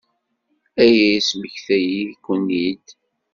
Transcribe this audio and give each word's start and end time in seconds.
Aya 0.83 1.05
yesmektay-iyi-ken-id. 1.13 2.87